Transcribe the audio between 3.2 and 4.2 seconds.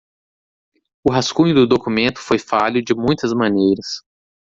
maneiras.